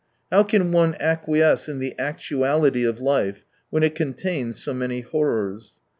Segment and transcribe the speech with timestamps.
[0.31, 5.75] How can one acquiesce in the actuality of life, when it contains so many horrors